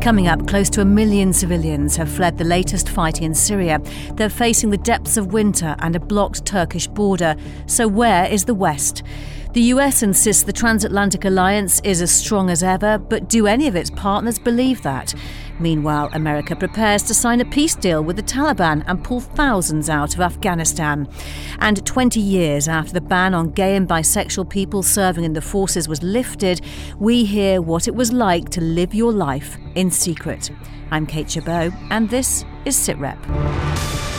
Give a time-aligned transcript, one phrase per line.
[0.00, 3.82] Coming up, close to a million civilians have fled the latest fighting in Syria.
[4.14, 7.36] They're facing the depths of winter and a blocked Turkish border.
[7.66, 9.02] So, where is the West?
[9.52, 13.76] The US insists the transatlantic alliance is as strong as ever, but do any of
[13.76, 15.14] its partners believe that?
[15.60, 20.14] Meanwhile, America prepares to sign a peace deal with the Taliban and pull thousands out
[20.14, 21.06] of Afghanistan.
[21.58, 25.86] And 20 years after the ban on gay and bisexual people serving in the forces
[25.86, 26.62] was lifted,
[26.98, 30.50] we hear what it was like to live your life in secret.
[30.90, 34.09] I'm Kate Chabot, and this is SITREP.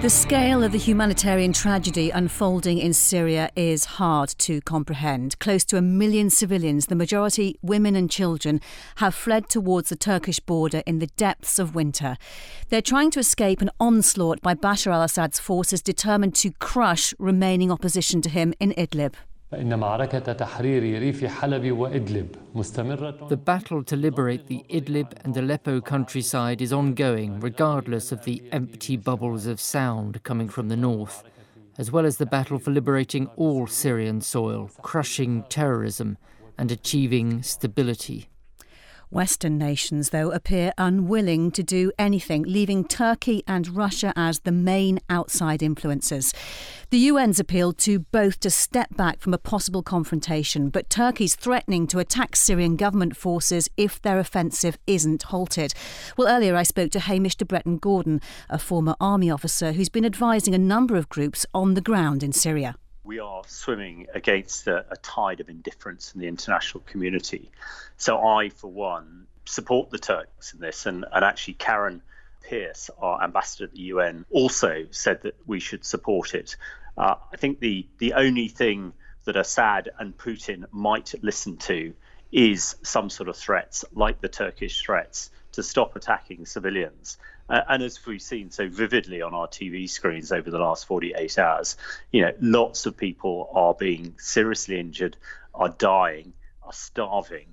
[0.00, 5.38] The scale of the humanitarian tragedy unfolding in Syria is hard to comprehend.
[5.40, 8.62] Close to a million civilians, the majority women and children,
[8.96, 12.16] have fled towards the Turkish border in the depths of winter.
[12.70, 17.70] They're trying to escape an onslaught by Bashar al Assad's forces determined to crush remaining
[17.70, 19.16] opposition to him in Idlib.
[23.28, 28.96] The battle to liberate the Idlib and Aleppo countryside is ongoing, regardless of the empty
[28.96, 31.24] bubbles of sound coming from the north,
[31.78, 36.16] as well as the battle for liberating all Syrian soil, crushing terrorism,
[36.56, 38.28] and achieving stability.
[39.10, 45.00] Western nations, though, appear unwilling to do anything, leaving Turkey and Russia as the main
[45.10, 46.32] outside influences.
[46.90, 51.88] The UN's appealed to both to step back from a possible confrontation, but Turkey's threatening
[51.88, 55.74] to attack Syrian government forces if their offensive isn't halted.
[56.16, 60.04] Well, earlier I spoke to Hamish de Bretton Gordon, a former army officer who's been
[60.04, 62.76] advising a number of groups on the ground in Syria
[63.10, 67.50] we are swimming against a, a, tide of indifference in the international community.
[67.96, 72.02] So I, for one, support the Turks in this, and, and actually Karen
[72.44, 76.54] Pierce, our ambassador at the UN, also said that we should support it.
[76.96, 78.92] Uh, I think the the only thing
[79.24, 81.92] that Assad and Putin might listen to
[82.30, 87.18] is some sort of threats, like the Turkish threats, to stop attacking civilians.
[87.50, 91.38] Uh, and as we've seen so vividly on our TV screens over the last 48
[91.38, 91.76] hours,
[92.12, 95.16] you know, lots of people are being seriously injured,
[95.54, 97.48] are dying, are starving,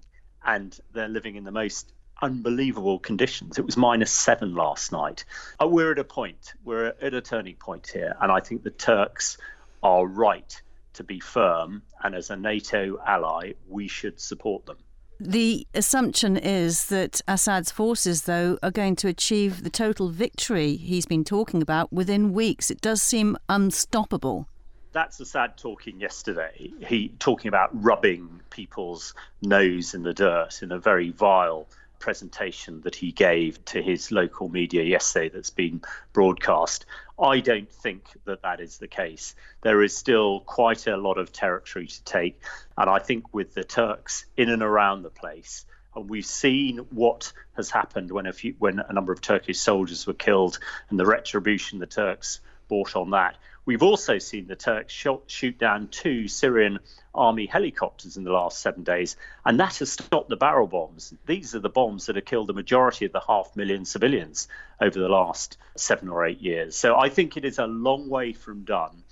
[0.46, 1.92] and they're living in the most
[2.22, 3.58] unbelievable conditions.
[3.58, 5.26] It was minus seven last night.
[5.62, 8.72] Uh, we're at a point, we're at a turning point here, and I think the
[8.72, 9.38] Turks
[9.82, 10.62] are right
[10.94, 14.78] to be firm, and as a NATO ally, we should support them.
[15.20, 21.08] The assumption is that Assad's forces, though, are going to achieve the total victory he's
[21.08, 22.70] been talking about within weeks.
[22.70, 24.48] It does seem unstoppable.
[24.92, 26.72] That's Assad talking yesterday.
[26.88, 31.68] He talking about rubbing people's nose in the dirt in a very vile
[32.00, 35.82] presentation that he gave to his local media yesterday that's been
[36.14, 36.86] broadcast.
[37.20, 39.34] I don't think that that is the case.
[39.62, 42.42] There is still quite a lot of territory to take.
[42.78, 47.34] And I think with the Turks in and around the place, and we've seen what
[47.56, 51.08] has happened when a few, when a number of Turkish soldiers were killed and the
[51.08, 53.38] retribution the Turks brought on that.
[53.68, 54.94] We've also seen the Turks
[55.28, 56.80] shoot down two Syrian
[57.14, 61.14] army helicopters in the last seven days, and that has stopped the barrel bombs.
[61.26, 64.48] These are the bombs that have killed the majority of the half million civilians
[64.80, 66.78] over the last seven or eight years.
[66.78, 69.04] So I think it is a long way from done.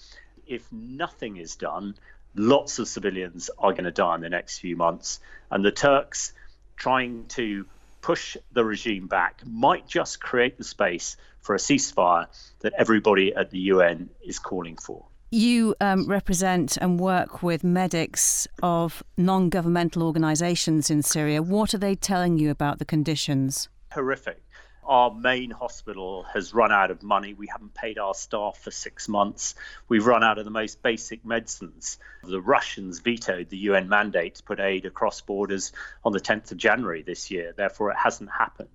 [0.47, 1.95] If nothing is done,
[2.33, 5.19] lots of civilians are going to die in the next few months,
[5.51, 6.31] and the Turks
[6.77, 7.65] trying to
[8.05, 12.27] push the regime back might just create the space for a ceasefire
[12.59, 15.03] that everybody at the UN is calling for.
[15.31, 21.41] You um, represent and work with medics of non governmental organisations in Syria.
[21.41, 23.69] What are they telling you about the conditions?
[23.91, 24.39] Horrific
[24.85, 27.33] our main hospital has run out of money.
[27.33, 29.55] We haven't paid our staff for six months.
[29.87, 31.97] We've run out of the most basic medicines.
[32.23, 35.71] The Russians vetoed the UN mandate to put aid across borders
[36.03, 37.53] on the 10th of January this year.
[37.55, 38.69] Therefore, it hasn't happened.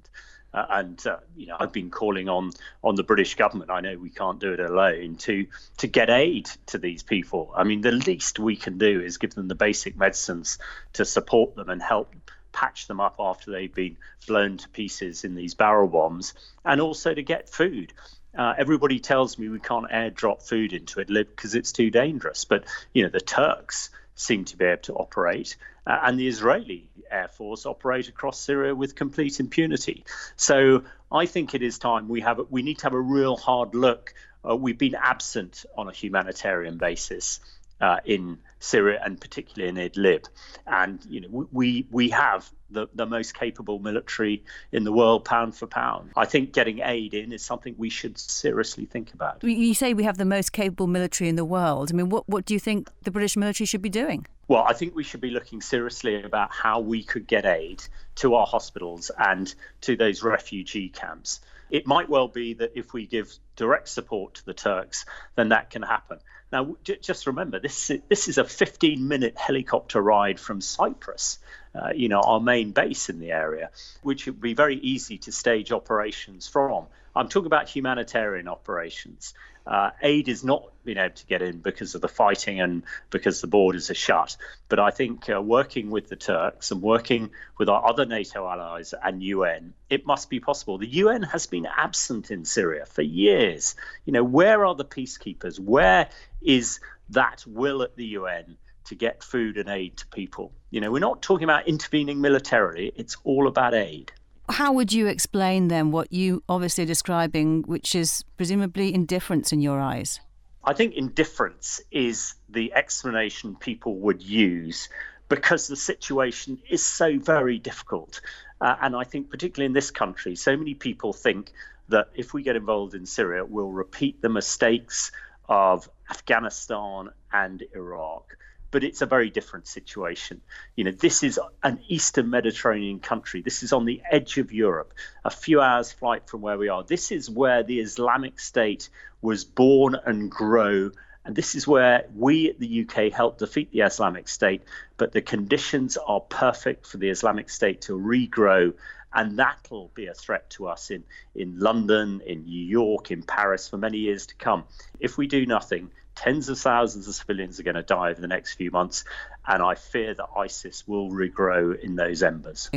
[0.52, 2.50] Uh, and uh, you know, I've been calling on
[2.82, 3.70] on the British government.
[3.70, 5.46] I know we can't do it alone to
[5.78, 7.52] to get aid to these people.
[7.56, 10.58] I mean, the least we can do is give them the basic medicines
[10.94, 12.12] to support them and help
[12.52, 17.14] patch them up after they've been blown to pieces in these barrel bombs, and also
[17.14, 17.92] to get food.
[18.36, 22.64] Uh, everybody tells me we can't airdrop food into Idlib because it's too dangerous, but
[22.92, 25.56] you know the Turks seem to be able to operate,
[25.86, 30.04] uh, and the Israeli Air Force operate across Syria with complete impunity.
[30.36, 33.74] So I think it is time we have we need to have a real hard
[33.74, 34.14] look.
[34.48, 37.40] Uh, we've been absent on a humanitarian basis
[37.80, 40.26] uh, in Syria and particularly in Idlib.
[40.66, 45.56] And you know, we we have the, the most capable military in the world, pound
[45.56, 46.12] for pound.
[46.16, 49.42] I think getting aid in is something we should seriously think about.
[49.42, 51.90] You say we have the most capable military in the world.
[51.92, 54.26] I mean, what what do you think the British military should be doing?
[54.48, 57.82] Well, I think we should be looking seriously about how we could get aid
[58.16, 61.40] to our hospitals and to those refugee camps.
[61.70, 65.06] It might well be that if we give direct support to the Turks,
[65.36, 66.18] then that can happen.
[66.52, 71.38] Now, j- just remember, this is, this is a 15 minute helicopter ride from Cyprus,
[71.74, 73.70] uh, you know, our main base in the area,
[74.02, 76.86] which would be very easy to stage operations from.
[77.14, 79.34] I'm talking about humanitarian operations.
[79.66, 83.40] Uh, aid is not being able to get in because of the fighting and because
[83.40, 84.36] the borders are shut.
[84.68, 88.94] But I think uh, working with the Turks and working with our other NATO allies
[89.00, 90.78] and UN, it must be possible.
[90.78, 93.76] The UN has been absent in Syria for years.
[94.06, 95.58] You know, where are the peacekeepers?
[95.60, 96.08] Where
[96.42, 98.56] is that will at the UN?
[98.90, 100.52] to get food and aid to people.
[100.70, 104.12] You know, we're not talking about intervening militarily, it's all about aid.
[104.48, 109.60] How would you explain then what you obviously are describing, which is presumably indifference in
[109.60, 110.18] your eyes?
[110.64, 114.88] I think indifference is the explanation people would use
[115.28, 118.20] because the situation is so very difficult.
[118.60, 121.52] Uh, and I think, particularly in this country, so many people think
[121.88, 125.12] that if we get involved in Syria, we'll repeat the mistakes
[125.48, 128.36] of Afghanistan and Iraq
[128.70, 130.40] but it's a very different situation.
[130.76, 133.42] You know, this is an Eastern Mediterranean country.
[133.42, 136.84] This is on the edge of Europe, a few hours' flight from where we are.
[136.84, 138.88] This is where the Islamic State
[139.20, 140.90] was born and grow.
[141.24, 144.62] And this is where we at the UK helped defeat the Islamic State.
[144.96, 148.74] But the conditions are perfect for the Islamic State to regrow.
[149.12, 151.04] And that'll be a threat to us in,
[151.34, 154.64] in London, in New York, in Paris for many years to come.
[155.00, 158.28] If we do nothing, tens of thousands of civilians are going to die over the
[158.28, 159.04] next few months,
[159.46, 162.70] and I fear that ISIS will regrow in those embers.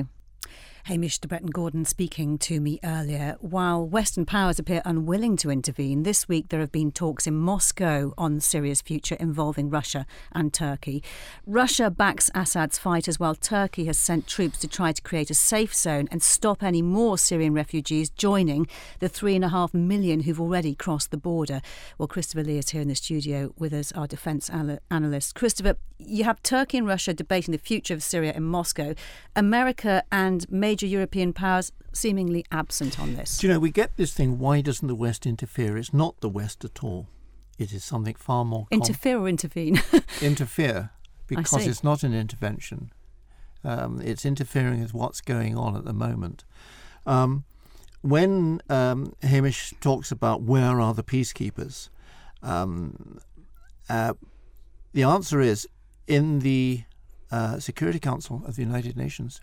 [0.87, 3.37] Hamish de Bretton Gordon speaking to me earlier.
[3.39, 8.13] While Western powers appear unwilling to intervene, this week there have been talks in Moscow
[8.17, 11.01] on Syria's future involving Russia and Turkey.
[11.47, 15.73] Russia backs Assad's fighters while Turkey has sent troops to try to create a safe
[15.73, 18.67] zone and stop any more Syrian refugees joining
[18.99, 21.61] the three and a half million who've already crossed the border.
[21.97, 25.33] Well, Christopher Lee is here in the studio with us, our defence analyst.
[25.33, 28.93] Christopher, you have Turkey and Russia debating the future of Syria in Moscow.
[29.37, 33.37] America and major European powers seemingly absent on this.
[33.37, 35.77] Do you know, we get this thing why doesn't the West interfere?
[35.77, 37.07] It's not the West at all.
[37.59, 38.65] It is something far more.
[38.71, 39.79] Com- interfere or intervene?
[40.21, 40.89] interfere,
[41.27, 42.91] because it's not an intervention.
[43.63, 46.43] Um, it's interfering with what's going on at the moment.
[47.05, 47.43] Um,
[48.01, 51.89] when um, Hamish talks about where are the peacekeepers,
[52.41, 53.19] um,
[53.87, 54.13] uh,
[54.91, 55.67] the answer is
[56.07, 56.83] in the
[57.31, 59.39] uh, Security Council of the United Nations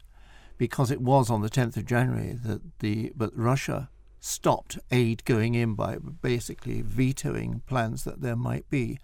[0.60, 3.88] because it was on the 10th of January that the but Russia
[4.20, 8.98] stopped aid going in by basically vetoing plans that there might be.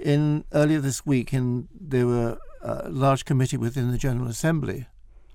[0.00, 4.88] In earlier this week, in there were a large committee within the General Assembly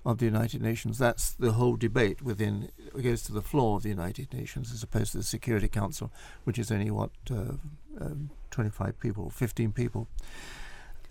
[0.04, 0.98] of the United Nations.
[0.98, 4.82] That's the whole debate within it goes to the floor of the United Nations as
[4.82, 6.12] opposed to the Security Council,
[6.44, 7.54] which is only what uh,
[7.98, 8.10] uh,
[8.50, 10.06] 25 people, 15 people.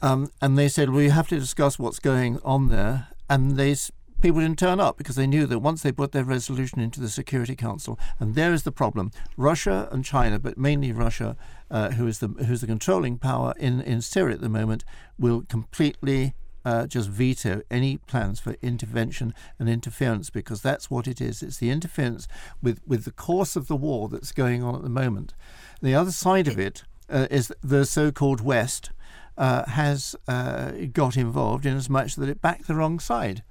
[0.03, 3.07] Um, and they said, well, you have to discuss what's going on there.
[3.27, 3.73] And they
[4.21, 7.09] people didn't turn up because they knew that once they put their resolution into the
[7.09, 11.35] Security Council, and there is the problem: Russia and China, but mainly Russia,
[11.69, 14.83] uh, who is the who's the controlling power in in Syria at the moment,
[15.17, 16.35] will completely.
[16.67, 21.43] Uh, just veto any plans for intervention and interference because that's what it is.
[21.43, 22.27] It's the interference
[22.59, 25.35] with, with the course of the war that's going on at the moment.
[25.83, 28.89] The other side of it uh, is the so called West
[29.37, 33.43] uh, has uh, got involved in as much that it backed the wrong side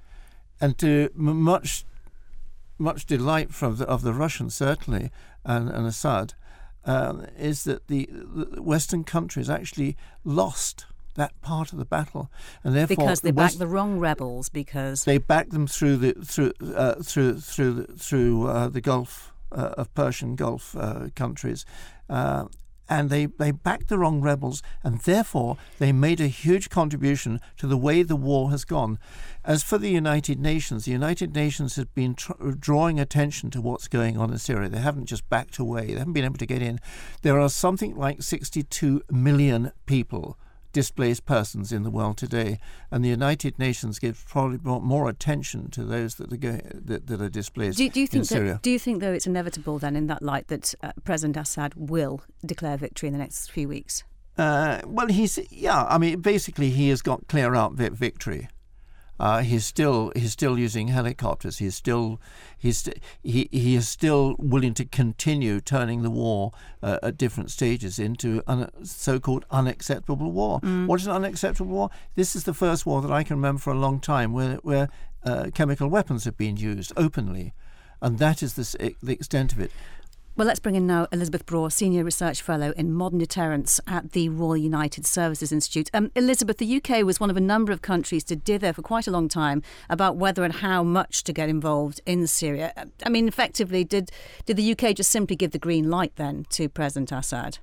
[0.64, 1.84] and to much
[2.78, 5.10] much delight from the, of the Russians certainly
[5.44, 6.32] and, and Assad
[6.86, 12.30] um, is that the, the, Western countries actually lost that part of the battle,
[12.64, 16.12] and therefore because they the backed the wrong rebels because they backed them through the
[16.24, 21.64] through uh, through through through uh, the Gulf uh, of Persian Gulf uh, countries,
[22.08, 22.46] uh,
[22.88, 27.66] and they, they backed the wrong rebels, and therefore they made a huge contribution to
[27.66, 28.98] the way the war has gone.
[29.44, 33.88] As for the United Nations, the United Nations has been tr- drawing attention to what's
[33.88, 34.68] going on in Syria.
[34.68, 36.80] They haven't just backed away, they haven't been able to get in.
[37.22, 40.38] There are something like 62 million people
[40.74, 42.58] displaced persons in the world today,
[42.90, 47.22] and the United Nations gives probably more attention to those that are going, that, that,
[47.22, 48.52] are displaced do, do you think in Syria.
[48.54, 51.72] That, do you think, though, it's inevitable then, in that light, that uh, President Assad
[51.76, 54.04] will declare victory in the next few weeks?
[54.36, 55.84] Uh, well, he's yeah.
[55.84, 58.48] I mean, basically, he has got clear out victory.
[59.18, 61.58] Uh, he's still he's still using helicopters.
[61.58, 62.20] He's still
[62.58, 62.88] he's
[63.22, 66.52] he he is still willing to continue turning the war
[66.82, 70.60] uh, at different stages into a so-called unacceptable war.
[70.60, 70.86] Mm.
[70.86, 71.90] What is an unacceptable war?
[72.16, 74.88] This is the first war that I can remember for a long time where where
[75.24, 77.54] uh, chemical weapons have been used openly,
[78.02, 79.70] and that is the, the extent of it.
[80.36, 84.28] Well, let's bring in now Elizabeth Braw, Senior Research Fellow in Modern Deterrence at the
[84.30, 85.88] Royal United Services Institute.
[85.94, 89.06] Um, Elizabeth, the UK was one of a number of countries to dither for quite
[89.06, 92.72] a long time about whether and how much to get involved in Syria.
[93.06, 94.10] I mean, effectively, did,
[94.44, 97.58] did the UK just simply give the green light then to President Assad?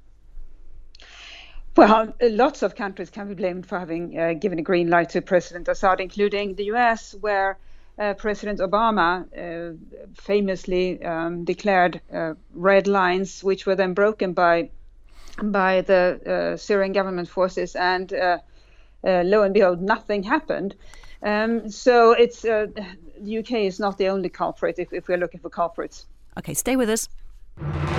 [1.75, 5.21] Well, lots of countries can be blamed for having uh, given a green light to
[5.21, 7.57] President Assad, including the US, where
[8.01, 9.77] uh, President Obama uh,
[10.15, 14.69] famously um, declared uh, red lines, which were then broken by
[15.43, 18.37] by the uh, Syrian government forces, and uh,
[19.03, 20.75] lo and behold, nothing happened.
[21.23, 25.49] Um, so it's the UK is not the only culprit if, if we're looking for
[25.49, 26.07] culprits.
[26.39, 27.07] Okay, stay with us.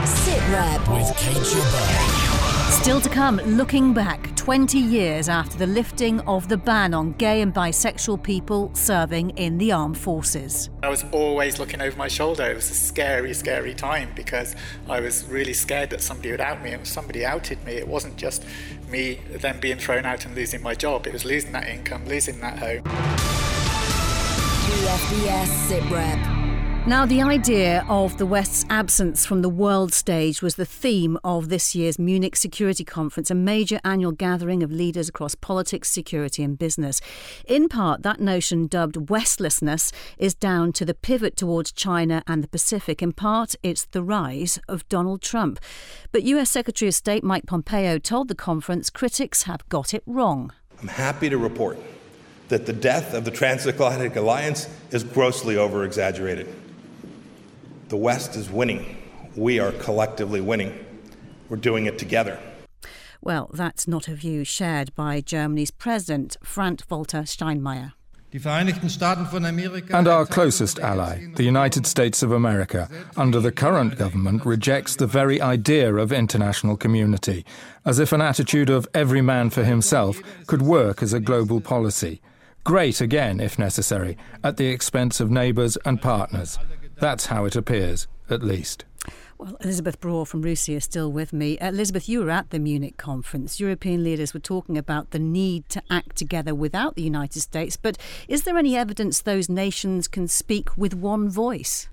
[0.04, 2.41] Sit rep with Kate
[2.72, 7.40] Still to come, looking back 20 years after the lifting of the ban on gay
[7.40, 10.68] and bisexual people serving in the armed forces.
[10.82, 12.44] I was always looking over my shoulder.
[12.50, 14.56] It was a scary, scary time because
[14.88, 16.72] I was really scared that somebody would out me.
[16.72, 17.74] And somebody outed me.
[17.74, 18.44] It wasn't just
[18.88, 22.40] me then being thrown out and losing my job, it was losing that income, losing
[22.40, 22.82] that home.
[24.66, 26.31] BFBS SITREP.
[26.84, 31.48] Now, the idea of the West's absence from the world stage was the theme of
[31.48, 36.58] this year's Munich Security Conference, a major annual gathering of leaders across politics, security, and
[36.58, 37.00] business.
[37.46, 42.48] In part, that notion, dubbed Westlessness, is down to the pivot towards China and the
[42.48, 43.00] Pacific.
[43.00, 45.60] In part, it's the rise of Donald Trump.
[46.10, 50.52] But US Secretary of State Mike Pompeo told the conference critics have got it wrong.
[50.80, 51.78] I'm happy to report
[52.48, 56.52] that the death of the transatlantic alliance is grossly over exaggerated.
[57.92, 58.96] The West is winning.
[59.36, 60.72] We are collectively winning.
[61.50, 62.38] We're doing it together.
[63.20, 67.92] Well, that's not a view shared by Germany's President, Frank Walter Steinmeier.
[68.32, 75.06] And our closest ally, the United States of America, under the current government, rejects the
[75.06, 77.44] very idea of international community,
[77.84, 82.22] as if an attitude of every man for himself could work as a global policy.
[82.64, 86.58] Great again, if necessary, at the expense of neighbours and partners.
[87.02, 88.84] That's how it appears, at least.
[89.36, 91.58] Well, Elizabeth Braw from RUSI is still with me.
[91.58, 93.58] Uh, Elizabeth, you were at the Munich conference.
[93.58, 97.76] European leaders were talking about the need to act together without the United States.
[97.76, 101.88] But is there any evidence those nations can speak with one voice?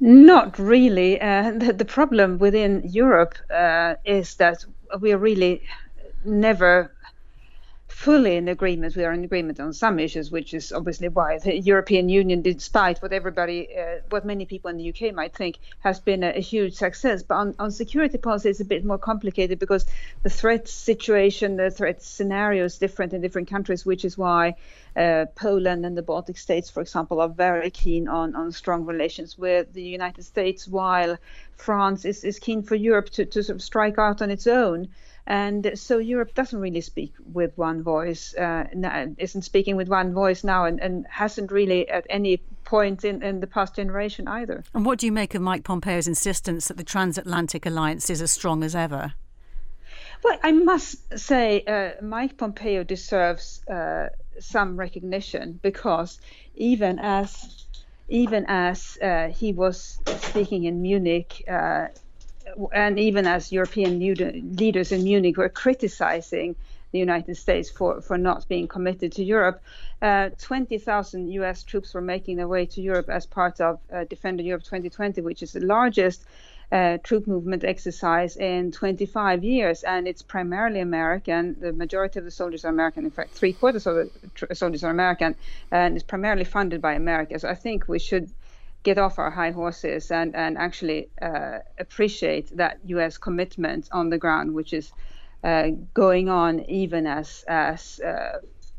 [0.00, 1.20] Not really.
[1.20, 4.64] Uh, the, the, problem within Europe uh, is that
[4.98, 5.62] we are really
[6.24, 6.95] never
[7.96, 8.94] fully in agreement.
[8.94, 12.98] We are in agreement on some issues, which is obviously why the European Union, despite
[12.98, 16.40] what everybody, uh, what many people in the UK might think, has been a, a,
[16.40, 17.22] huge success.
[17.22, 19.86] But on, on security policy, it's a bit more complicated because
[20.22, 24.56] the threat situation, the threat scenario is different in different countries, which is why
[24.94, 29.38] uh, Poland and the Baltic states, for example, are very keen on, on strong relations
[29.38, 31.16] with the United States, while
[31.56, 34.88] France is, is keen for Europe to, to sort of strike out on its own.
[35.26, 38.66] And so Europe doesn't really speak with one voice, uh,
[39.18, 43.40] isn't speaking with one voice now, and, and hasn't really at any point in, in
[43.40, 44.62] the past generation either.
[44.72, 48.30] And what do you make of Mike Pompeo's insistence that the transatlantic alliance is as
[48.30, 49.14] strong as ever?
[50.22, 56.20] Well, I must say, uh, Mike Pompeo deserves uh, some recognition because
[56.54, 57.64] even as
[58.08, 61.88] even as uh, he was speaking in Munich uh,
[62.72, 63.98] and even as European
[64.56, 66.56] leaders in Munich were criticizing
[66.92, 69.60] the United States for, for not being committed to Europe,
[70.00, 74.42] uh, 20,000 US troops were making their way to Europe as part of uh, Defender
[74.42, 76.24] Europe 2020, which is the largest
[76.72, 81.56] uh, troop movement exercise in 25 years, and it's primarily American.
[81.60, 83.04] The majority of the soldiers are American.
[83.04, 84.10] In fact, three quarters of
[84.48, 85.36] the soldiers are American,
[85.70, 87.38] and it's primarily funded by America.
[87.38, 88.30] So I think we should
[88.86, 93.18] get off our high horses and, and actually uh, appreciate that U.S.
[93.18, 94.92] commitment on the ground, which is
[95.42, 98.38] uh, going on even as as uh,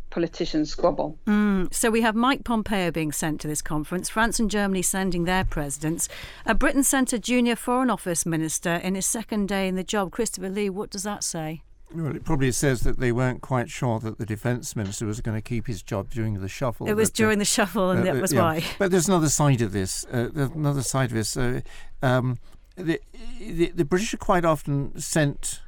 [0.09, 1.17] politicians squabble.
[1.27, 5.25] Mm, so we have Mike Pompeo being sent to this conference, France and Germany sending
[5.25, 6.07] their presidents.
[6.45, 10.11] Uh, Britain sent a junior Foreign Office minister in his second day in the job.
[10.11, 11.63] Christopher Lee, what does that say?
[11.93, 15.37] Well, it probably says that they weren't quite sure that the defence minister was going
[15.37, 16.87] to keep his job during the shuffle.
[16.87, 18.41] It was uh, during uh, the shuffle, and uh, that was yeah.
[18.41, 18.63] why.
[18.77, 20.05] But there's another side of this.
[20.11, 21.37] Uh, there's another side of this.
[21.37, 21.61] Uh,
[22.01, 22.39] um,
[22.75, 22.99] the,
[23.39, 25.61] the, the British are quite often sent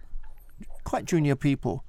[0.84, 1.86] quite junior people,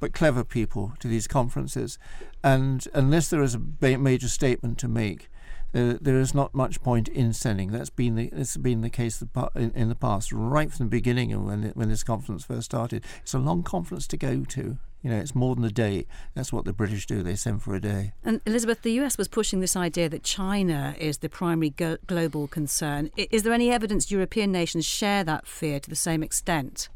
[0.00, 1.98] but clever people to these conferences,
[2.44, 5.30] and unless there is a major statement to make,
[5.72, 7.72] there is not much point in sending.
[7.72, 9.22] That's been the it's been the case
[9.54, 13.04] in, in the past, right from the beginning of when when this conference first started.
[13.22, 14.78] It's a long conference to go to.
[15.02, 16.06] You know, it's more than a day.
[16.34, 17.24] That's what the British do.
[17.24, 18.12] They send for a day.
[18.24, 22.46] And Elizabeth, the US was pushing this idea that China is the primary go- global
[22.46, 23.10] concern.
[23.16, 26.88] Is there any evidence European nations share that fear to the same extent?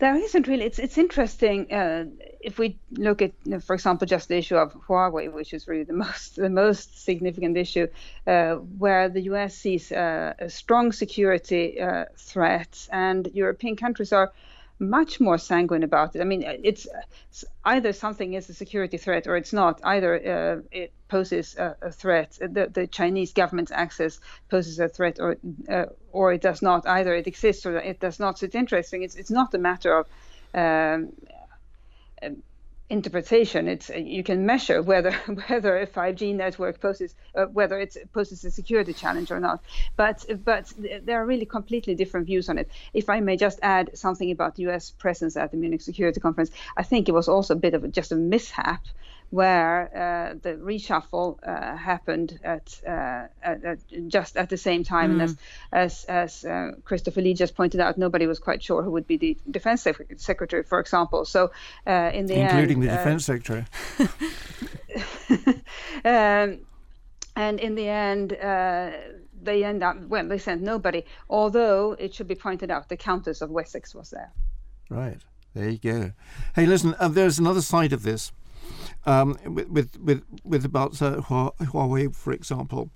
[0.00, 0.64] There isn't really.
[0.64, 2.06] It's it's interesting uh,
[2.40, 5.92] if we look at, for example, just the issue of Huawei, which is really the
[6.04, 7.86] most the most significant issue,
[8.26, 9.54] uh, where the U.S.
[9.54, 14.32] sees uh, a strong security uh, threat, and European countries are
[14.80, 16.20] much more sanguine about it.
[16.20, 16.86] I mean, it's,
[17.64, 19.80] either something is a security threat or it's not.
[19.84, 24.18] Either uh, it poses a, a, threat, the, the Chinese government's access
[24.48, 25.36] poses a threat, or
[25.68, 26.86] uh, or it does not.
[26.86, 28.38] Either it exists or it does not.
[28.38, 29.02] So it's interesting.
[29.02, 30.06] It's it's not a matter of
[30.54, 31.12] um,
[32.90, 33.68] interpretation.
[33.68, 35.12] It's uh, you can measure whether
[35.48, 39.62] whether a 5G network poses uh, whether it poses a security challenge or not.
[39.96, 42.68] But but there are really completely different views on it.
[42.92, 44.90] If I may just add something about U.S.
[44.90, 48.12] presence at the Munich Security Conference, I think it was also a bit of just
[48.12, 48.82] a mishap
[49.30, 55.10] where uh, the reshuffle uh, happened at, uh, at, at, just at the same time.
[55.10, 55.12] Mm.
[55.12, 55.36] And as
[55.72, 59.16] as, as uh, Christopher Lee just pointed out, nobody was quite sure who would be
[59.16, 61.24] the defense secretary, for example.
[61.24, 61.52] So
[61.86, 63.64] uh, in the including end, the uh, defense secretary.
[66.04, 66.58] um,
[67.36, 68.30] and in the end.
[69.42, 70.28] they end up well.
[70.28, 71.04] They sent nobody.
[71.30, 74.30] Although it should be pointed out, the Countess of Wessex was there.
[74.90, 75.16] Right
[75.54, 76.12] there, you go.
[76.54, 76.94] Hey, listen.
[77.10, 78.32] there's another side of this
[79.04, 82.90] um, with, with, with about uh, Huawei, for example.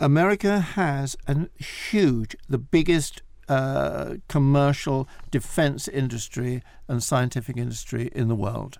[0.00, 8.34] America has a huge, the biggest uh, commercial defense industry and scientific industry in the
[8.34, 8.78] world.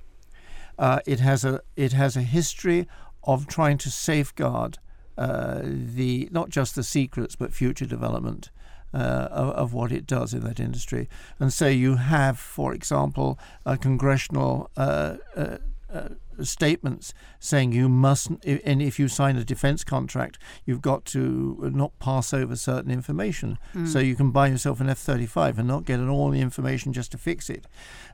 [0.78, 2.88] Uh, it has a it has a history
[3.22, 4.78] of trying to safeguard
[5.16, 8.50] uh, the not just the secrets but future development
[8.92, 11.08] uh, of, of, what it does in that industry.
[11.40, 15.58] And so you have, for example, a congressional uh, uh,
[15.92, 16.08] uh,
[16.42, 21.98] statements saying you mustn't, and if you sign a defense contract, you've got to not
[21.98, 23.58] pass over certain information.
[23.74, 23.88] Mm.
[23.88, 27.12] So you can buy yourself an F 35 and not get all the information just
[27.12, 27.66] to fix it.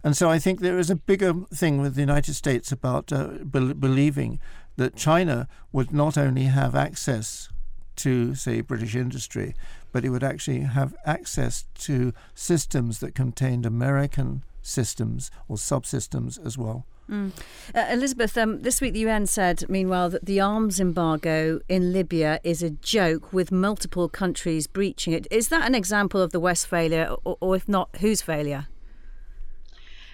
[0.03, 3.29] And so I think there is a bigger thing with the United States about uh,
[3.51, 4.41] be- believing
[4.77, 7.49] that China would not only have access
[7.97, 9.55] to, say, British industry,
[9.93, 16.57] but it would actually have access to systems that contained American systems or subsystems as
[16.57, 16.87] well.
[17.11, 17.33] Mm.
[17.75, 22.39] Uh, Elizabeth, um, this week the UN said, meanwhile, that the arms embargo in Libya
[22.45, 25.27] is a joke with multiple countries breaching it.
[25.31, 28.69] Is that an example of the West failure, or, or if not, whose failure?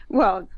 [0.09, 0.49] Well,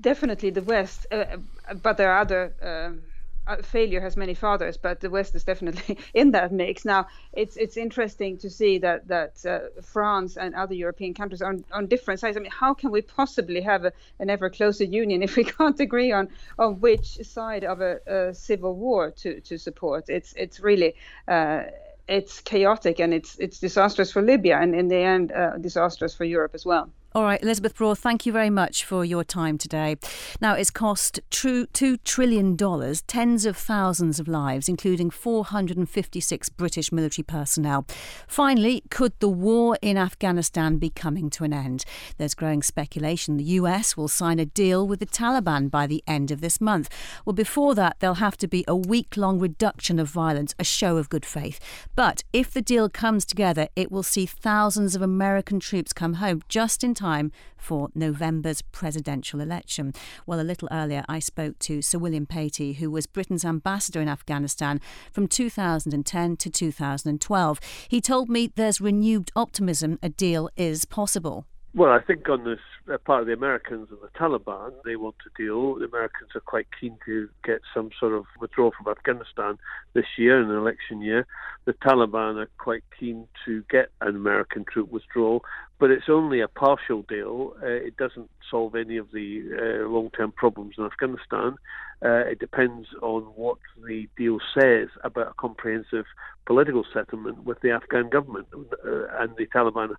[0.00, 1.36] definitely the West, uh,
[1.82, 2.54] but there are other.
[2.60, 3.02] Um,
[3.46, 6.84] uh, failure has many fathers, but the West is definitely in that mix.
[6.84, 11.50] Now, it's it's interesting to see that that uh, France and other European countries are
[11.50, 12.36] on, on different sides.
[12.36, 15.78] I mean, how can we possibly have a, an ever closer union if we can't
[15.80, 16.28] agree on
[16.58, 20.04] on which side of a, a civil war to to support?
[20.08, 20.94] It's it's really.
[21.28, 21.64] Uh,
[22.08, 26.24] it's chaotic and it's it's disastrous for Libya and in the end uh, disastrous for
[26.24, 26.88] Europe as well.
[27.16, 29.96] All right, Elizabeth Braw, thank you very much for your time today.
[30.38, 32.58] Now, it's cost $2 trillion,
[33.06, 37.86] tens of thousands of lives, including 456 British military personnel.
[38.28, 41.86] Finally, could the war in Afghanistan be coming to an end?
[42.18, 46.30] There's growing speculation the US will sign a deal with the Taliban by the end
[46.30, 46.90] of this month.
[47.24, 50.98] Well, before that, there'll have to be a week long reduction of violence, a show
[50.98, 51.60] of good faith.
[51.94, 56.42] But if the deal comes together, it will see thousands of American troops come home
[56.50, 59.92] just in time time for November's presidential election.
[60.26, 64.08] Well, a little earlier, I spoke to Sir William Patey, who was Britain's ambassador in
[64.08, 64.80] Afghanistan
[65.12, 67.60] from 2010 to 2012.
[67.88, 71.46] He told me there's renewed optimism a deal is possible.
[71.76, 72.58] Well, I think on this
[72.90, 75.74] uh, part of the Americans and the Taliban, they want to deal.
[75.74, 79.58] The Americans are quite keen to get some sort of withdrawal from Afghanistan
[79.92, 81.26] this year, in an election year.
[81.66, 85.44] The Taliban are quite keen to get an American troop withdrawal,
[85.78, 87.52] but it's only a partial deal.
[87.62, 89.42] Uh, it doesn't solve any of the
[89.84, 91.56] uh, long term problems in Afghanistan.
[92.02, 96.06] Uh, it depends on what the deal says about a comprehensive
[96.46, 98.46] political settlement with the Afghan government.
[98.54, 99.94] Uh, and the Taliban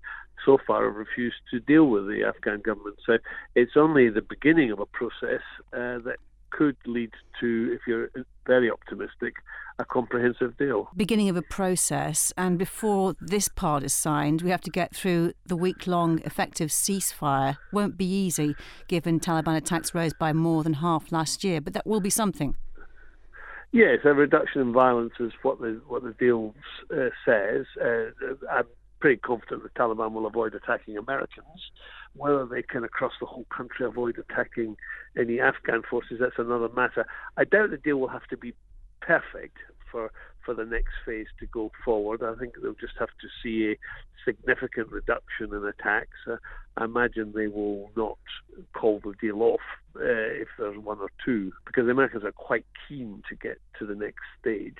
[0.46, 2.98] so far have refused to deal with the Afghan government.
[3.06, 3.18] So
[3.56, 5.42] it's only the beginning of a process
[5.74, 6.18] uh, that
[6.50, 8.10] could lead to, if you're
[8.46, 9.34] very optimistic,
[9.80, 10.90] a comprehensive deal.
[10.96, 15.34] Beginning of a process, and before this part is signed, we have to get through
[15.46, 17.58] the week long effective ceasefire.
[17.72, 18.56] Won't be easy
[18.88, 22.56] given Taliban attacks rose by more than half last year, but that will be something.
[23.72, 26.56] Yes, a reduction in violence is what the what the deal
[26.92, 27.66] uh, says.
[27.80, 28.12] Uh,
[28.50, 28.64] I'm
[29.00, 31.72] pretty confident the Taliban will avoid attacking Americans.
[32.16, 34.76] Whether they can, across the whole country, avoid attacking
[35.18, 37.06] any Afghan forces, that's another matter.
[37.38, 38.54] I doubt the deal will have to be
[39.02, 39.58] perfect
[39.92, 40.12] for
[40.46, 42.24] for the next phase to go forward.
[42.24, 43.78] I think they'll just have to see a
[44.24, 46.18] significant reduction in attacks.
[46.26, 46.38] Uh,
[46.78, 48.18] I imagine they will not
[48.74, 49.60] call the deal off
[49.98, 53.86] uh, if there's one or two, because the Americans are quite keen to get to
[53.86, 54.78] the next stage.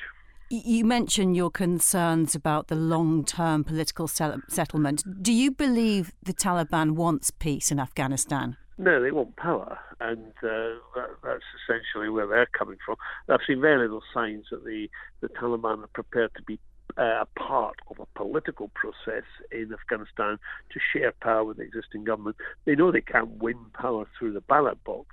[0.50, 5.04] You mentioned your concerns about the long term political settlement.
[5.22, 8.56] Do you believe the Taliban wants peace in Afghanistan?
[8.78, 12.96] No, they want power, and uh, that, that's essentially where they're coming from.
[13.28, 14.88] I've seen very little signs that the,
[15.20, 16.60] the Taliban are prepared to be
[16.98, 20.38] uh, a part of a political process in Afghanistan
[20.72, 22.38] to share power with the existing government.
[22.66, 25.08] They know they can't win power through the ballot box,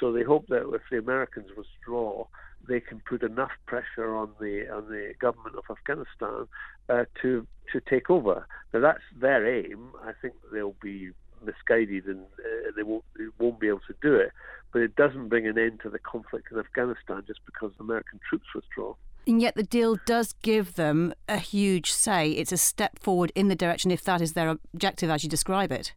[0.00, 2.26] so they hope that if the Americans withdraw,
[2.68, 6.46] they can put enough pressure on the on the government of Afghanistan
[6.88, 8.46] uh, to to take over.
[8.72, 9.90] Now that's their aim.
[10.02, 11.10] I think they'll be
[11.44, 14.32] misguided and uh, they won't they won't be able to do it.
[14.72, 18.46] But it doesn't bring an end to the conflict in Afghanistan just because American troops
[18.54, 18.94] withdraw.
[19.26, 22.32] And yet the deal does give them a huge say.
[22.32, 25.72] It's a step forward in the direction, if that is their objective as you describe
[25.72, 25.94] it.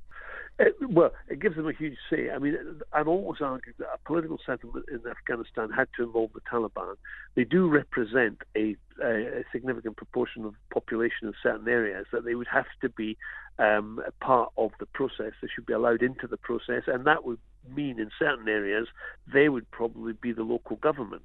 [0.59, 2.31] It, well, it gives them a huge say.
[2.31, 2.57] I mean,
[2.91, 6.95] I've always argued that a political settlement in Afghanistan had to involve the Taliban.
[7.35, 12.47] They do represent a, a, significant proportion of population in certain areas, that they would
[12.47, 13.17] have to be
[13.59, 15.33] um, a part of the process.
[15.41, 17.39] They should be allowed into the process, and that would
[17.75, 18.87] mean in certain areas
[19.31, 21.23] they would probably be the local government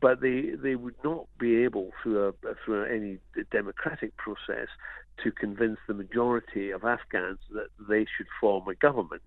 [0.00, 2.32] but they they would not be able through a
[2.64, 3.18] through any
[3.50, 4.68] democratic process
[5.22, 9.22] to convince the majority of Afghans that they should form a government.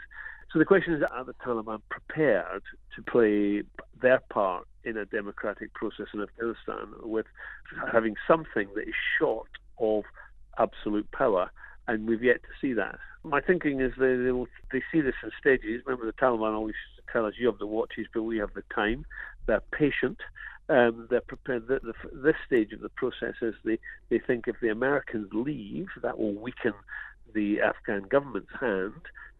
[0.51, 2.61] So the question is, are the Taliban prepared
[2.95, 3.63] to play
[4.01, 7.25] their part in a democratic process in Afghanistan with
[7.91, 10.03] having something that is short of
[10.59, 11.49] absolute power?
[11.87, 12.97] And we've yet to see that.
[13.23, 15.81] My thinking is they they, will, they see this in stages.
[15.85, 16.75] Remember, the Taliban always
[17.11, 19.05] tell us, "You have the watches, but we have the time."
[19.47, 20.19] They're patient
[20.69, 21.67] um, they're prepared.
[21.67, 25.87] The, the, this stage of the process is they, they think if the Americans leave,
[26.01, 26.73] that will weaken
[27.33, 28.93] the Afghan government's hand.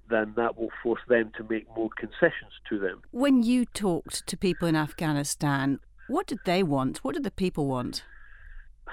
[0.10, 3.02] Then that will force them to make more concessions to them.
[3.12, 6.98] When you talked to people in Afghanistan, what did they want?
[7.04, 8.04] What did the people want?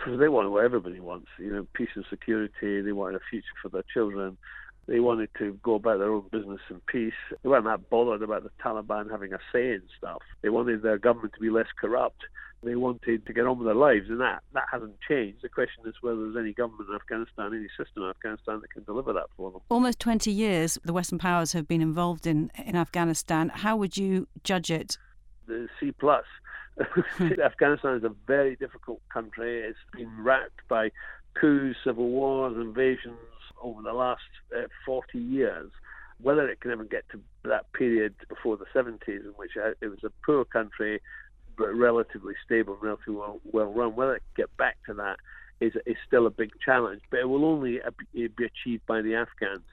[0.06, 2.80] They want what everybody wants, you know, peace and security.
[2.80, 4.38] They want a future for their children.
[4.90, 7.14] They wanted to go about their own business in peace.
[7.44, 10.18] They weren't that bothered about the Taliban having a say in stuff.
[10.42, 12.22] They wanted their government to be less corrupt.
[12.64, 15.42] They wanted to get on with their lives, and that, that hasn't changed.
[15.42, 18.83] The question is whether there's any government in Afghanistan, any system in Afghanistan that can
[18.83, 19.61] deliver that for them.
[19.68, 23.48] Almost 20 years the Western powers have been involved in, in Afghanistan.
[23.48, 24.98] How would you judge it?
[25.46, 26.24] The C plus.
[27.44, 29.61] Afghanistan is a very difficult country.
[29.61, 30.90] It's been racked by
[31.35, 33.16] coups, civil wars, invasions,
[33.61, 34.23] over the last
[34.57, 35.70] uh, 40 years.
[36.23, 39.88] Whether it can ever get to that period before the 70s, in which uh, it
[39.88, 41.01] was a poor country,
[41.57, 45.16] but relatively stable, relatively well, well run, whether it can get back to that
[45.61, 47.03] is, is still a big challenge.
[47.11, 47.81] But it will only
[48.12, 49.64] be achieved by the Afghans.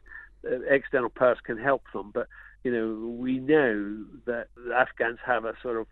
[0.45, 2.28] Uh, external powers can help them, but
[2.63, 5.88] you know we know that the Afghans have a sort of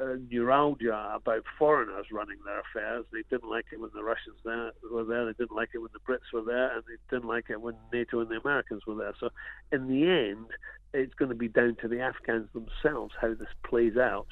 [0.00, 3.04] uh, neuralgia about foreigners running their affairs.
[3.12, 5.26] They didn't like it when the Russians there, were there.
[5.26, 7.74] They didn't like it when the Brits were there, and they didn't like it when
[7.92, 9.14] NATO and the Americans were there.
[9.18, 9.30] So,
[9.72, 10.46] in the end,
[10.92, 14.26] it's going to be down to the Afghans themselves how this plays out.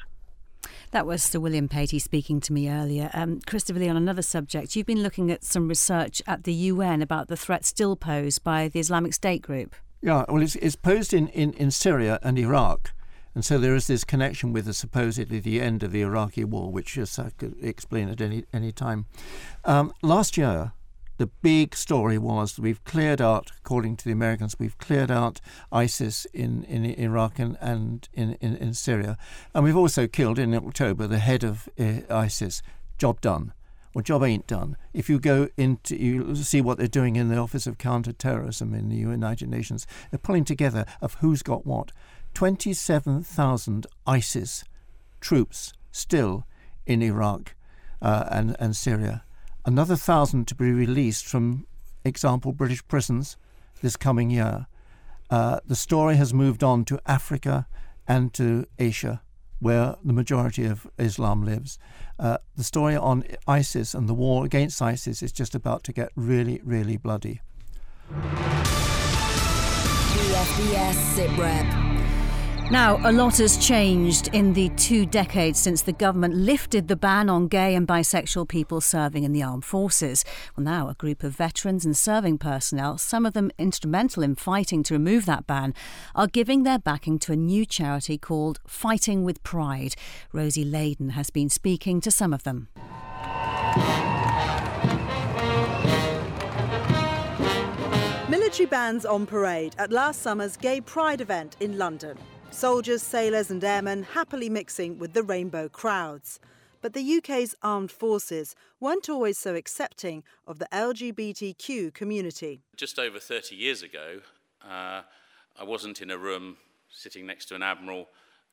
[0.93, 3.11] That was Sir William Patey speaking to me earlier.
[3.15, 7.03] Um, Christopher Lee, on another subject, you've been looking at some research at the UN
[7.03, 9.75] about the threat still posed by the Islamic State group.
[10.03, 12.93] Yeah, well, it's, it's posed in, in, in Syria and Iraq.
[13.35, 16.71] And so there is this connection with the supposedly the end of the Iraqi war,
[16.71, 19.07] which I could explain at any any time.
[19.65, 20.73] Um, last year,
[21.19, 25.41] the big story was we've cleared out, according to the Americans, we've cleared out
[25.71, 29.17] ISIS in, in Iraq and, and in, in, in Syria.
[29.55, 32.63] And we've also killed in October the head of uh, ISIS.
[32.99, 33.53] Job done.
[33.95, 34.77] Well, job ain't done.
[34.95, 38.89] If you go into, you see what they're doing in the Office of Counterterrorism in
[38.89, 39.87] the United Nations.
[40.11, 41.93] They're pulling together of who's got what.
[42.35, 44.65] 27,000 ISIS
[45.21, 46.47] troops still
[46.87, 47.55] in Iraq
[48.01, 49.25] uh, and, and Syria.
[49.65, 51.67] Another thousand to be released from,
[52.05, 53.37] example, British prisons
[53.81, 54.67] this coming year.
[55.31, 57.67] Uh, the story has moved on to Africa
[58.09, 59.23] and to Asia
[59.63, 61.79] where the majority of Islam lives.
[62.19, 66.11] Uh, the story on ISIS and the war against ISIS is just about to get
[66.17, 67.41] really, really bloody.
[70.13, 71.92] BFBS SITREP.
[72.73, 77.29] Now, a lot has changed in the two decades since the government lifted the ban
[77.29, 80.25] on gay and bisexual people serving in the armed forces.
[80.57, 84.83] Well, now a group of veterans and serving personnel, some of them instrumental in fighting
[84.85, 85.75] to remove that ban,
[86.15, 89.95] are giving their backing to a new charity called Fighting with Pride.
[90.33, 92.69] Rosie Layden has been speaking to some of them.
[98.31, 102.17] Military bands on parade at last summer's Gay Pride event in London.
[102.53, 106.39] Soldiers, sailors, and airmen happily mixing with the rainbow crowds.
[106.83, 112.61] But the UK's armed forces weren't always so accepting of the LGBTQ community.
[112.77, 114.21] Just over 30 years ago,
[114.63, 115.01] uh,
[115.59, 116.59] I wasn't in a room
[116.91, 118.09] sitting next to an admiral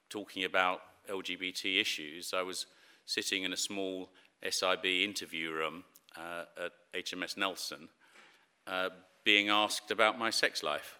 [0.10, 2.34] talking about LGBT issues.
[2.34, 2.68] I was
[3.06, 4.10] sitting in a small
[4.50, 5.84] SIB interview room
[6.16, 6.72] uh, at
[7.06, 7.90] HMS Nelson
[8.66, 8.90] uh,
[9.26, 10.99] being asked about my sex life.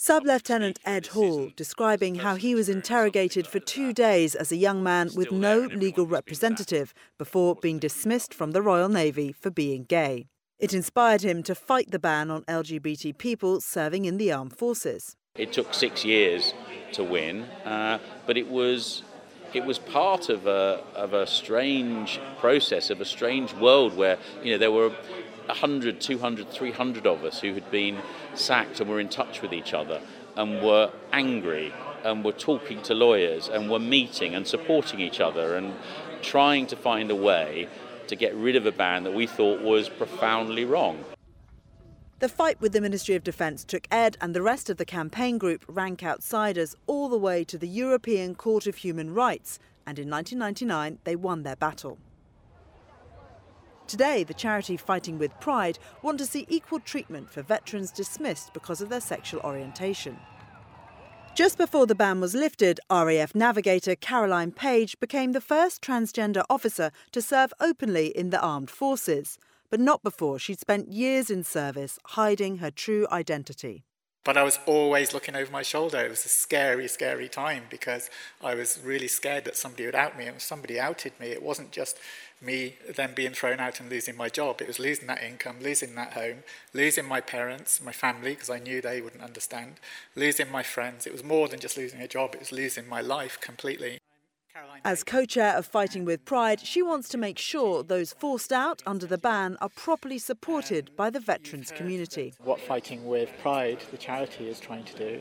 [0.00, 4.80] Sub Lieutenant Ed Hall describing how he was interrogated for two days as a young
[4.80, 10.28] man with no legal representative before being dismissed from the Royal Navy for being gay.
[10.60, 15.16] It inspired him to fight the ban on LGBT people serving in the armed forces.
[15.34, 16.54] It took six years
[16.92, 19.02] to win, uh, but it was
[19.52, 24.52] it was part of a of a strange process of a strange world where you
[24.52, 24.94] know there were
[25.48, 27.98] 100, 200, 300 of us who had been
[28.34, 30.00] sacked and were in touch with each other
[30.36, 31.72] and were angry
[32.04, 35.74] and were talking to lawyers and were meeting and supporting each other and
[36.22, 37.68] trying to find a way
[38.06, 41.04] to get rid of a ban that we thought was profoundly wrong.
[42.20, 45.38] The fight with the Ministry of Defence took Ed and the rest of the campaign
[45.38, 50.10] group Rank Outsiders all the way to the European Court of Human Rights, and in
[50.10, 51.98] 1999 they won their battle.
[53.88, 58.82] Today, the charity Fighting with Pride want to see equal treatment for veterans dismissed because
[58.82, 60.18] of their sexual orientation.
[61.34, 66.90] Just before the ban was lifted, RAF navigator Caroline Page became the first transgender officer
[67.12, 69.38] to serve openly in the armed forces,
[69.70, 73.84] but not before she'd spent years in service hiding her true identity.
[74.28, 75.98] But I was always looking over my shoulder.
[76.00, 78.10] It was a scary, scary time because
[78.44, 80.26] I was really scared that somebody would out me.
[80.26, 81.96] And somebody outed me, it wasn't just
[82.40, 84.60] me then being thrown out and losing my job.
[84.60, 88.58] It was losing that income, losing that home, losing my parents, my family, because I
[88.58, 89.74] knew they wouldn't understand,
[90.14, 91.06] losing my friends.
[91.06, 93.98] It was more than just losing a job, it was losing my life completely.
[94.84, 98.82] As co chair of Fighting with Pride, she wants to make sure those forced out
[98.86, 102.34] under the ban are properly supported by the veterans community.
[102.38, 105.20] What Fighting with Pride, the charity, is trying to do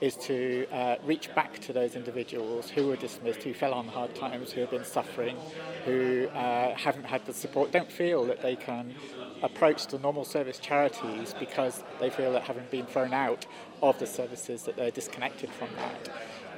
[0.00, 4.14] is to uh, reach back to those individuals who were dismissed, who fell on hard
[4.14, 5.36] times, who have been suffering,
[5.84, 8.94] who uh, haven't had the support, don't feel that they can
[9.42, 13.46] approach the normal service charities because they feel that having been thrown out
[13.82, 16.08] of the services that they're disconnected from that.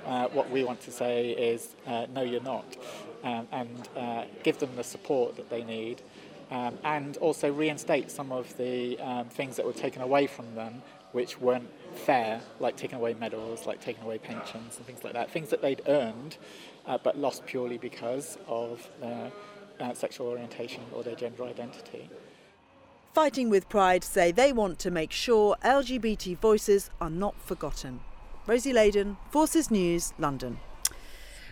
[0.07, 2.77] Uh, what we want to say is uh, no, you're not,
[3.25, 6.03] um, and uh, give them the support that they need.
[6.51, 10.81] Um, and also reinstate some of the um, things that were taken away from them
[11.13, 15.31] which weren't fair, like taking away medals, like taking away pensions and things like that,
[15.31, 16.37] things that they'd earned
[16.87, 19.31] uh, but lost purely because of their
[19.81, 22.09] uh, sexual orientation or their gender identity.
[23.13, 28.01] Fighting with Pride say they want to make sure LGBT voices are not forgotten.
[28.47, 30.59] Rosie Layden, Forces News, London.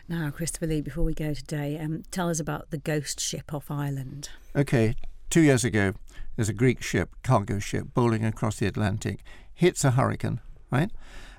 [0.09, 3.71] Now, Christopher Lee, before we go today, um, tell us about the ghost ship off
[3.71, 4.31] Ireland.
[4.55, 4.95] Okay,
[5.29, 5.95] two years ago,
[6.37, 9.25] there's a Greek ship, cargo ship, bowling across the Atlantic
[9.57, 10.41] hits a hurricane,
[10.71, 10.93] right?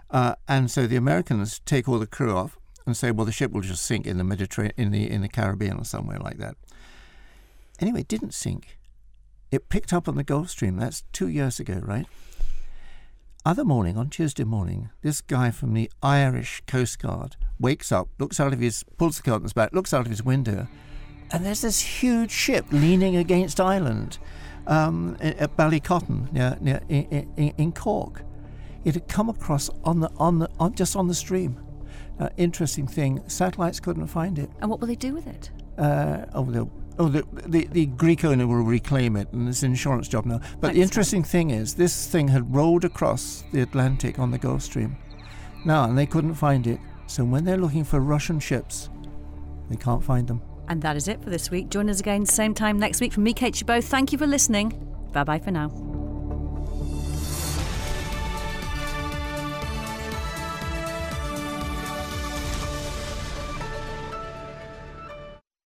[0.09, 3.51] Uh, and so the Americans take all the crew off and say, well, the ship
[3.51, 6.57] will just sink in the Mediterranean, in the in the Caribbean or somewhere like that.
[7.79, 8.79] Anyway, it didn't sink.
[9.51, 10.77] It picked up on the Gulf Stream.
[10.77, 12.07] That's two years ago, right?
[13.45, 18.41] Other morning, on Tuesday morning, this guy from the Irish Coast Guard wakes up, looks
[18.41, 20.67] out of his, pulls the curtains back, looks out of his window,
[21.31, 24.17] and there's this huge ship leaning against Ireland
[24.67, 28.23] um, at Ballycotton, near, near, in, in, in, Cork.
[28.83, 31.59] It had come across on the on the on, just on the stream.
[32.19, 34.49] Uh, interesting thing, satellites couldn't find it.
[34.59, 35.51] And what will they do with it?
[35.77, 39.71] Uh, oh, the, oh the, the, the Greek owner will reclaim it, and it's an
[39.71, 40.41] insurance job now.
[40.59, 44.63] But the interesting thing is, this thing had rolled across the Atlantic on the Gulf
[44.63, 44.97] Stream.
[45.63, 46.79] Now, and they couldn't find it.
[47.05, 48.89] So when they're looking for Russian ships,
[49.69, 50.41] they can't find them.
[50.67, 51.69] And that is it for this week.
[51.69, 53.13] Join us again, same time next week.
[53.13, 54.73] From me, Kate Chabot, thank you for listening.
[55.13, 56.06] Bye bye for now.